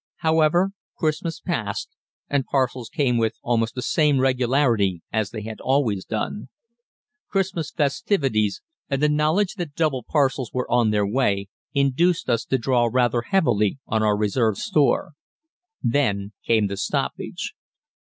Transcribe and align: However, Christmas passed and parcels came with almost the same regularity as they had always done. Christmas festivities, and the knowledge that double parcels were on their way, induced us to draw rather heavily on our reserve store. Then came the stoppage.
However, 0.25 0.71
Christmas 0.97 1.39
passed 1.39 1.89
and 2.27 2.43
parcels 2.47 2.89
came 2.89 3.17
with 3.17 3.35
almost 3.43 3.75
the 3.75 3.83
same 3.83 4.19
regularity 4.19 5.03
as 5.13 5.29
they 5.29 5.43
had 5.43 5.59
always 5.61 6.05
done. 6.05 6.49
Christmas 7.29 7.69
festivities, 7.69 8.63
and 8.89 8.99
the 8.99 9.07
knowledge 9.07 9.53
that 9.57 9.75
double 9.75 10.01
parcels 10.03 10.51
were 10.51 10.67
on 10.71 10.89
their 10.89 11.05
way, 11.05 11.49
induced 11.75 12.31
us 12.31 12.45
to 12.45 12.57
draw 12.57 12.89
rather 12.91 13.21
heavily 13.21 13.77
on 13.85 14.01
our 14.01 14.17
reserve 14.17 14.57
store. 14.57 15.11
Then 15.83 16.33
came 16.43 16.65
the 16.65 16.77
stoppage. 16.77 17.53